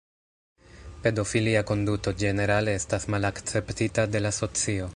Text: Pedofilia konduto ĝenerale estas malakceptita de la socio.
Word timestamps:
Pedofilia 1.03 1.61
konduto 1.71 2.13
ĝenerale 2.23 2.75
estas 2.79 3.07
malakceptita 3.17 4.07
de 4.15 4.23
la 4.27 4.33
socio. 4.39 4.89